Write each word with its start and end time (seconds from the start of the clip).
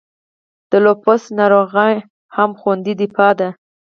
د 0.69 0.73
لوپس 0.85 1.21
ناروغي 1.37 1.93
هم 2.35 2.49
خودي 2.59 2.93
دفاعي 3.01 3.33
ده. 3.39 3.49